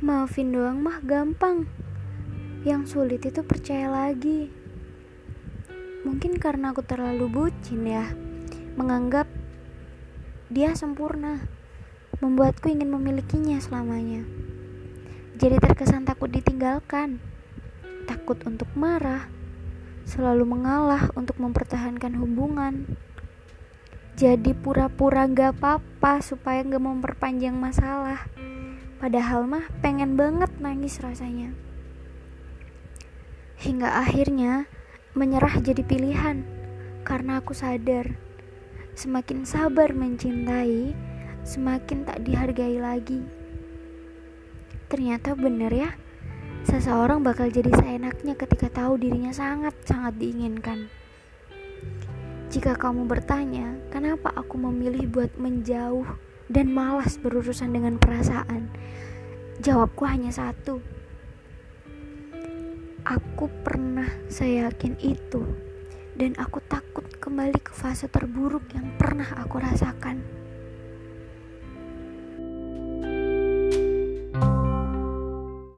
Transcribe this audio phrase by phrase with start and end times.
[0.00, 1.68] Maafin doang mah gampang.
[2.64, 4.48] Yang sulit itu percaya lagi.
[6.08, 8.08] Mungkin karena aku terlalu bucin ya,
[8.80, 9.28] menganggap
[10.48, 11.44] dia sempurna,
[12.24, 14.24] membuatku ingin memilikinya selamanya.
[15.36, 17.20] Jadi terkesan takut ditinggalkan,
[18.08, 19.28] takut untuk marah,
[20.08, 22.88] selalu mengalah untuk mempertahankan hubungan.
[24.16, 28.24] Jadi pura-pura gak apa-apa supaya gak memperpanjang masalah.
[29.00, 31.56] Padahal mah pengen banget nangis rasanya.
[33.56, 34.68] Hingga akhirnya
[35.16, 36.44] menyerah jadi pilihan
[37.02, 38.30] karena aku sadar
[39.00, 40.92] semakin sabar mencintai,
[41.48, 43.24] semakin tak dihargai lagi.
[44.92, 45.90] Ternyata bener ya,
[46.68, 50.92] seseorang bakal jadi seenaknya ketika tahu dirinya sangat-sangat diinginkan.
[52.52, 56.04] Jika kamu bertanya, kenapa aku memilih buat menjauh
[56.50, 58.66] dan malas berurusan dengan perasaan?
[59.62, 60.82] Jawabku hanya satu.
[63.06, 65.46] Aku pernah saya yakin itu
[66.18, 70.39] dan aku takut kembali ke fase terburuk yang pernah aku rasakan.